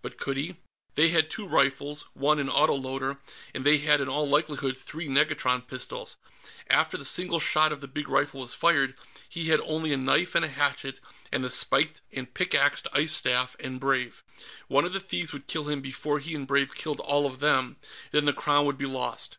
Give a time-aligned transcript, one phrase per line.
[0.00, 0.56] But could he?
[0.94, 3.18] They had two rifles, one an autoloader,
[3.52, 6.16] and they had in all likelihood three negatron pistols.
[6.70, 8.94] After the single shot of the big rifle was fired,
[9.28, 10.98] he had only a knife and a hatchet
[11.30, 14.24] and the spiked and pickaxed ice staff, and Brave.
[14.66, 17.76] One of the thieves would kill him before he and Brave killed all of them,
[17.76, 17.76] and
[18.12, 19.36] then the Crown would be lost.